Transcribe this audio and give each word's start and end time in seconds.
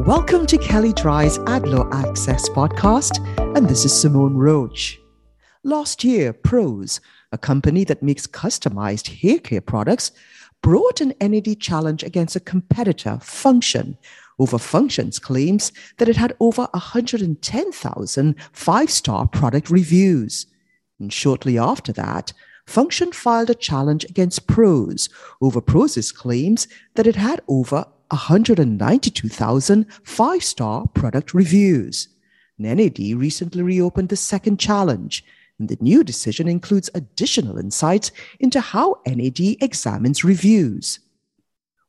Welcome 0.00 0.46
to 0.46 0.58
Kelley 0.58 0.92
Drye's 0.92 1.38
Ad 1.46 1.68
Law 1.68 1.88
Access 1.92 2.48
podcast, 2.48 3.18
and 3.56 3.68
this 3.68 3.84
is 3.84 3.92
Simone 3.98 4.36
Roach. 4.36 5.00
Last 5.62 6.02
year, 6.02 6.32
Prose, 6.32 7.00
a 7.30 7.38
company 7.38 7.84
that 7.84 8.02
makes 8.02 8.26
customized 8.26 9.20
hair 9.20 9.38
care 9.38 9.60
products, 9.60 10.10
brought 10.60 11.00
an 11.00 11.14
NAD 11.20 11.60
challenge 11.60 12.02
against 12.02 12.34
a 12.34 12.40
competitor, 12.40 13.18
Function, 13.22 13.96
over 14.38 14.58
Function's 14.58 15.18
claims 15.18 15.72
that 15.98 16.08
it 16.08 16.16
had 16.16 16.36
over 16.40 16.68
110,000 16.72 18.34
five 18.52 18.90
star 18.90 19.28
product 19.28 19.70
reviews. 19.70 20.46
And 20.98 21.12
shortly 21.12 21.58
after 21.58 21.92
that, 21.92 22.32
Function 22.66 23.12
filed 23.12 23.50
a 23.50 23.54
challenge 23.54 24.04
against 24.04 24.46
Prose 24.46 25.08
over 25.40 25.60
Prose's 25.60 26.12
claims 26.12 26.68
that 26.94 27.06
it 27.06 27.16
had 27.16 27.40
over 27.48 27.86
192,000 28.12 29.86
five 30.04 30.44
star 30.44 30.86
product 30.88 31.34
reviews. 31.34 32.08
NAD 32.58 32.98
recently 32.98 33.62
reopened 33.62 34.10
the 34.10 34.16
second 34.16 34.60
challenge, 34.60 35.24
and 35.58 35.68
the 35.68 35.78
new 35.80 36.04
decision 36.04 36.46
includes 36.46 36.90
additional 36.94 37.58
insights 37.58 38.12
into 38.38 38.60
how 38.60 39.00
NAD 39.06 39.40
examines 39.60 40.22
reviews. 40.22 41.00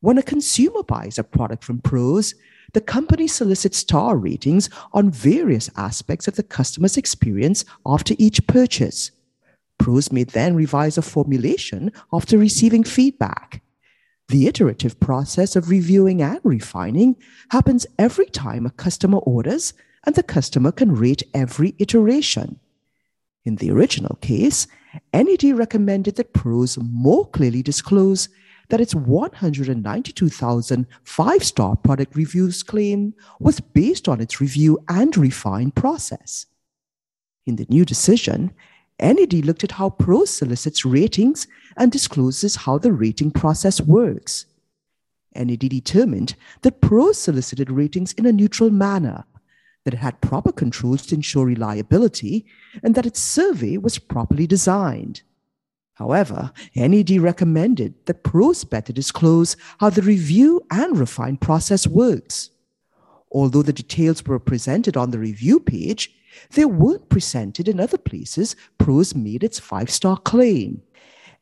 When 0.00 0.18
a 0.18 0.22
consumer 0.22 0.82
buys 0.82 1.18
a 1.18 1.24
product 1.24 1.64
from 1.64 1.80
Prose, 1.80 2.34
the 2.72 2.80
company 2.80 3.26
solicits 3.26 3.78
star 3.78 4.16
ratings 4.16 4.70
on 4.92 5.10
various 5.10 5.68
aspects 5.76 6.26
of 6.26 6.36
the 6.36 6.42
customer's 6.42 6.96
experience 6.96 7.64
after 7.84 8.14
each 8.18 8.46
purchase. 8.46 9.10
Prose 9.78 10.10
may 10.12 10.24
then 10.24 10.54
revise 10.54 10.96
a 10.96 11.02
formulation 11.02 11.92
after 12.12 12.38
receiving 12.38 12.84
feedback. 12.84 13.62
The 14.32 14.46
iterative 14.46 14.98
process 14.98 15.56
of 15.56 15.68
reviewing 15.68 16.22
and 16.22 16.40
refining 16.42 17.16
happens 17.50 17.86
every 17.98 18.24
time 18.24 18.64
a 18.64 18.70
customer 18.70 19.18
orders, 19.18 19.74
and 20.06 20.14
the 20.14 20.22
customer 20.22 20.72
can 20.72 20.94
rate 20.94 21.22
every 21.34 21.74
iteration. 21.78 22.58
In 23.44 23.56
the 23.56 23.70
original 23.70 24.16
case, 24.22 24.68
NAD 25.12 25.44
recommended 25.54 26.16
that 26.16 26.32
Prose 26.32 26.78
more 26.78 27.28
clearly 27.28 27.62
disclose 27.62 28.30
that 28.70 28.80
its 28.80 28.94
192,000 28.94 30.86
five 31.04 31.44
star 31.44 31.76
product 31.76 32.16
reviews 32.16 32.62
claim 32.62 33.12
was 33.38 33.60
based 33.60 34.08
on 34.08 34.22
its 34.22 34.40
review 34.40 34.78
and 34.88 35.14
refine 35.14 35.72
process. 35.72 36.46
In 37.44 37.56
the 37.56 37.66
new 37.68 37.84
decision, 37.84 38.54
NAD 39.02 39.44
looked 39.44 39.64
at 39.64 39.72
how 39.72 39.90
Prose 39.90 40.30
solicits 40.30 40.84
ratings 40.84 41.46
and 41.76 41.90
discloses 41.90 42.56
how 42.56 42.78
the 42.78 42.92
rating 42.92 43.30
process 43.32 43.80
works. 43.80 44.46
NAD 45.34 45.58
determined 45.60 46.34
that 46.62 46.80
Prose 46.80 47.18
solicited 47.18 47.70
ratings 47.70 48.12
in 48.12 48.26
a 48.26 48.32
neutral 48.32 48.70
manner, 48.70 49.24
that 49.84 49.94
it 49.94 49.98
had 49.98 50.20
proper 50.20 50.52
controls 50.52 51.06
to 51.06 51.16
ensure 51.16 51.46
reliability, 51.46 52.46
and 52.82 52.94
that 52.94 53.06
its 53.06 53.20
survey 53.20 53.76
was 53.76 53.98
properly 53.98 54.46
designed. 54.46 55.22
However, 55.94 56.52
NAD 56.74 57.10
recommended 57.18 57.94
that 58.06 58.22
Prose 58.22 58.64
better 58.64 58.92
disclose 58.92 59.56
how 59.78 59.90
the 59.90 60.02
review 60.02 60.62
and 60.70 60.98
refine 60.98 61.36
process 61.36 61.86
works. 61.86 62.50
Although 63.30 63.62
the 63.62 63.72
details 63.72 64.24
were 64.24 64.38
presented 64.38 64.96
on 64.96 65.10
the 65.10 65.18
review 65.18 65.58
page, 65.58 66.14
they 66.54 66.64
weren't 66.64 67.08
presented 67.08 67.68
in 67.68 67.80
other 67.80 67.98
places 67.98 68.56
Prose 68.78 69.14
made 69.14 69.44
its 69.44 69.58
five 69.58 69.90
star 69.90 70.16
claim. 70.16 70.82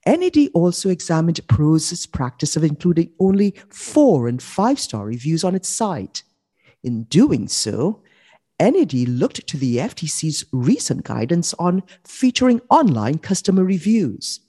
NAD 0.07 0.49
also 0.55 0.89
examined 0.89 1.47
Prose's 1.47 2.07
practice 2.07 2.57
of 2.57 2.65
including 2.65 3.13
only 3.21 3.55
four 3.69 4.29
and 4.29 4.43
five 4.43 4.79
star 4.79 5.05
reviews 5.05 5.45
on 5.45 5.55
its 5.55 5.69
site. 5.69 6.23
In 6.83 7.05
doing 7.05 7.49
so, 7.49 8.03
NAD 8.59 8.93
looked 8.93 9.47
to 9.47 9.57
the 9.57 9.77
FTC's 9.77 10.45
recent 10.53 11.05
guidance 11.05 11.55
on 11.55 11.83
featuring 12.05 12.61
online 12.71 13.19
customer 13.19 13.65
reviews. 13.65 14.41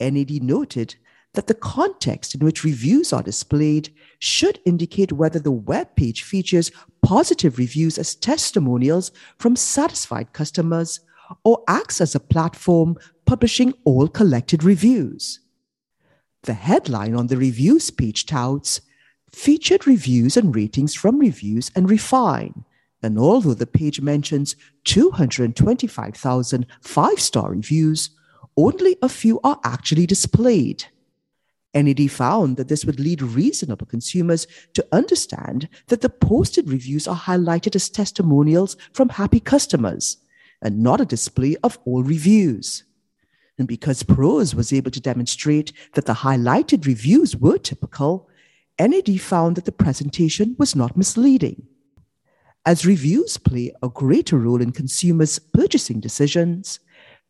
NAD 0.00 0.42
noted 0.42 0.96
that 1.34 1.46
the 1.46 1.54
context 1.54 2.34
in 2.34 2.44
which 2.44 2.64
reviews 2.64 3.12
are 3.12 3.22
displayed 3.22 3.94
should 4.18 4.58
indicate 4.64 5.12
whether 5.12 5.38
the 5.38 5.52
web 5.52 5.94
page 5.96 6.22
features 6.22 6.70
positive 7.02 7.58
reviews 7.58 7.98
as 7.98 8.14
testimonials 8.14 9.12
from 9.38 9.56
satisfied 9.56 10.32
customers 10.32 11.00
or 11.44 11.62
acts 11.68 12.00
as 12.00 12.14
a 12.14 12.20
platform 12.20 12.96
publishing 13.26 13.74
all 13.84 14.08
collected 14.08 14.64
reviews. 14.64 15.40
The 16.42 16.54
headline 16.54 17.14
on 17.14 17.26
the 17.26 17.36
reviews 17.36 17.90
page 17.90 18.26
touts 18.26 18.80
featured 19.30 19.86
reviews 19.86 20.36
and 20.36 20.54
ratings 20.54 20.94
from 20.94 21.18
reviews 21.18 21.70
and 21.74 21.90
refine. 21.90 22.64
And 23.02 23.18
although 23.18 23.54
the 23.54 23.66
page 23.66 24.00
mentions 24.00 24.56
225,000 24.84 26.66
five 26.80 27.20
star 27.20 27.50
reviews, 27.50 28.10
only 28.56 28.96
a 29.02 29.08
few 29.08 29.38
are 29.44 29.60
actually 29.62 30.06
displayed. 30.06 30.86
NAD 31.74 32.10
found 32.10 32.56
that 32.56 32.68
this 32.68 32.84
would 32.84 32.98
lead 32.98 33.20
reasonable 33.20 33.86
consumers 33.86 34.46
to 34.74 34.86
understand 34.90 35.68
that 35.88 36.00
the 36.00 36.08
posted 36.08 36.68
reviews 36.68 37.06
are 37.06 37.16
highlighted 37.16 37.76
as 37.76 37.90
testimonials 37.90 38.76
from 38.92 39.10
happy 39.10 39.40
customers 39.40 40.16
and 40.62 40.82
not 40.82 41.00
a 41.00 41.06
display 41.06 41.56
of 41.62 41.78
all 41.84 42.02
reviews. 42.02 42.84
And 43.58 43.68
because 43.68 44.02
Prose 44.02 44.54
was 44.54 44.72
able 44.72 44.90
to 44.92 45.00
demonstrate 45.00 45.72
that 45.94 46.06
the 46.06 46.14
highlighted 46.14 46.86
reviews 46.86 47.36
were 47.36 47.58
typical, 47.58 48.28
NAD 48.80 49.20
found 49.20 49.56
that 49.56 49.64
the 49.64 49.72
presentation 49.72 50.54
was 50.58 50.76
not 50.76 50.96
misleading. 50.96 51.66
As 52.64 52.86
reviews 52.86 53.36
play 53.36 53.72
a 53.82 53.88
greater 53.88 54.38
role 54.38 54.60
in 54.60 54.72
consumers' 54.72 55.38
purchasing 55.38 56.00
decisions, 56.00 56.80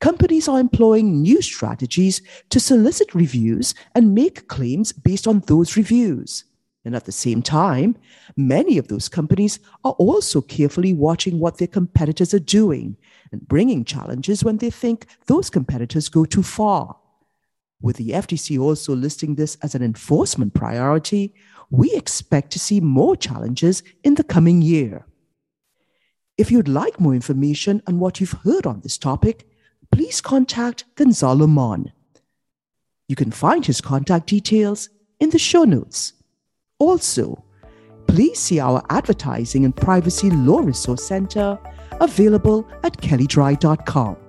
companies 0.01 0.49
are 0.49 0.61
employing 0.61 1.23
new 1.23 1.43
strategies 1.43 2.23
to 2.51 2.61
solicit 2.61 3.15
reviews 3.15 3.75
and 3.95 4.15
make 4.15 4.49
claims 4.49 4.93
based 4.93 5.27
on 5.27 5.41
those 5.41 5.77
reviews. 5.77 6.45
And 6.85 6.95
at 6.95 7.05
the 7.05 7.13
same 7.13 7.43
time, 7.43 7.97
many 8.37 8.79
of 8.79 8.89
those 8.89 9.09
companies 9.09 9.59
are 9.85 9.93
also 9.93 10.41
carefully 10.41 10.93
watching 10.93 11.39
what 11.39 11.59
their 11.59 11.69
competitors 11.69 12.33
are 12.33 12.39
doing 12.39 12.97
and 13.33 13.47
bringing 13.47 13.85
challenges 13.85 14.45
when 14.45 14.57
they 14.59 14.71
think 14.71 15.07
those 15.27 15.51
competitors 15.51 16.09
go 16.09 16.25
too 16.25 16.43
far. 16.43 16.97
With 17.81 17.97
the 17.97 18.11
FTC 18.11 18.59
also 18.59 18.95
listing 18.95 19.35
this 19.35 19.57
as 19.63 19.75
an 19.75 19.83
enforcement 19.83 20.55
priority, 20.55 21.35
we 21.71 21.93
expect 21.93 22.53
to 22.53 22.59
see 22.59 22.81
more 22.81 23.17
challenges 23.17 23.83
in 24.03 24.15
the 24.15 24.25
coming 24.25 24.63
year. 24.63 25.05
If 26.39 26.51
you'd 26.51 26.69
like 26.69 26.99
more 26.99 27.15
information 27.15 27.83
on 27.87 27.99
what 27.99 28.21
you've 28.21 28.39
heard 28.45 28.67
on 28.67 28.81
this 28.81 28.97
topic, 28.97 29.47
please 29.91 30.21
contact 30.21 30.85
Gonzalo 30.95 31.47
Mon. 31.47 31.93
You 33.09 33.17
can 33.17 33.31
find 33.31 33.65
his 33.65 33.81
contact 33.81 34.27
details 34.27 34.91
in 35.19 35.31
the 35.31 35.39
show 35.39 35.65
notes. 35.65 36.13
Also, 36.79 37.43
please 38.07 38.39
see 38.39 38.61
our 38.61 38.83
Advertising 38.91 39.65
and 39.65 39.75
Privacy 39.75 40.31
Law 40.31 40.61
Resource 40.61 41.05
Center 41.05 41.59
available 42.01 42.69
at 42.85 42.97
kelleydrye.com. 42.99 44.28